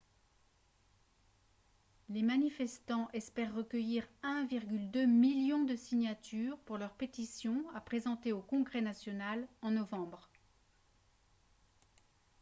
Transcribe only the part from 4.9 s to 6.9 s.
million de signatures pour